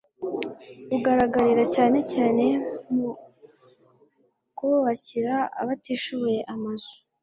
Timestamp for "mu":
2.93-3.09